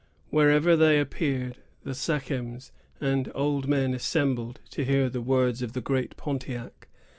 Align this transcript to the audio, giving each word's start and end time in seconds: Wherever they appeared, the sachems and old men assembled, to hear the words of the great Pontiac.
Wherever 0.31 0.75
they 0.75 0.99
appeared, 0.99 1.59
the 1.83 1.93
sachems 1.93 2.71
and 2.99 3.31
old 3.35 3.67
men 3.67 3.93
assembled, 3.93 4.59
to 4.71 4.83
hear 4.83 5.09
the 5.11 5.21
words 5.21 5.61
of 5.61 5.73
the 5.73 5.79
great 5.81 6.17
Pontiac. 6.17 6.87